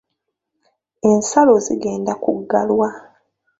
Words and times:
Ensalo 1.09 1.53
zigenda 1.65 2.13
kuggalwa. 2.23 2.89